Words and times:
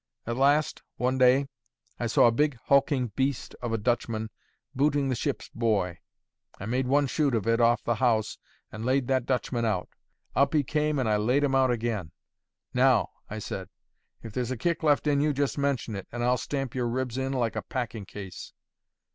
At 0.25 0.35
last, 0.35 0.81
one 0.97 1.19
day, 1.19 1.45
I 1.99 2.07
saw 2.07 2.25
a 2.25 2.31
big 2.31 2.57
hulking 2.65 3.09
beast 3.15 3.53
of 3.61 3.71
a 3.71 3.77
Dutchman 3.77 4.31
booting 4.73 5.09
the 5.09 5.15
ship's 5.15 5.49
boy. 5.49 5.99
I 6.59 6.65
made 6.65 6.87
one 6.87 7.05
shoot 7.05 7.35
of 7.35 7.45
it 7.45 7.61
off 7.61 7.83
the 7.83 7.93
house 7.93 8.39
and 8.71 8.83
laid 8.83 9.05
that 9.09 9.27
Dutchman 9.27 9.63
out. 9.63 9.89
Up 10.35 10.55
he 10.55 10.63
came, 10.63 10.97
and 10.97 11.07
I 11.07 11.17
laid 11.17 11.43
him 11.43 11.53
out 11.53 11.69
again. 11.69 12.13
'Now,' 12.73 13.11
I 13.29 13.37
said, 13.37 13.69
'if 14.23 14.33
there's 14.33 14.49
a 14.49 14.57
kick 14.57 14.81
left 14.81 15.05
in 15.05 15.21
you, 15.21 15.33
just 15.33 15.55
mention 15.59 15.95
it, 15.95 16.07
and 16.11 16.23
I'll 16.23 16.35
stamp 16.35 16.73
your 16.73 16.87
ribs 16.87 17.19
in 17.19 17.31
like 17.31 17.55
a 17.55 17.61
packing 17.61 18.05
case.' 18.05 18.53